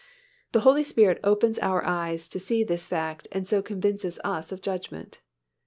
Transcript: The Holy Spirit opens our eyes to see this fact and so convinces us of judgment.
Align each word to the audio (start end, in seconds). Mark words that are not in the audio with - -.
The 0.53 0.61
Holy 0.61 0.83
Spirit 0.83 1.19
opens 1.23 1.59
our 1.59 1.85
eyes 1.85 2.27
to 2.29 2.39
see 2.39 2.63
this 2.63 2.87
fact 2.87 3.27
and 3.31 3.47
so 3.47 3.61
convinces 3.61 4.17
us 4.23 4.51
of 4.51 4.59
judgment. 4.63 5.19